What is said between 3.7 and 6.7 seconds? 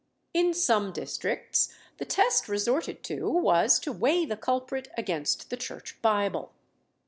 to weigh the culprit against the church Bible.